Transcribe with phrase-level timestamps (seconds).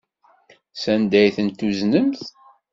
[0.81, 2.21] Sanda ay tent-tuznemt?